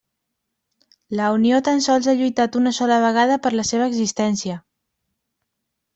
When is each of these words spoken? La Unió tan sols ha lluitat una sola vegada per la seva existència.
La 1.19 1.27
Unió 1.35 1.59
tan 1.67 1.83
sols 1.87 2.09
ha 2.09 2.15
lluitat 2.21 2.59
una 2.61 2.73
sola 2.79 2.99
vegada 3.05 3.39
per 3.45 3.55
la 3.59 3.69
seva 3.73 3.91
existència. 3.93 4.57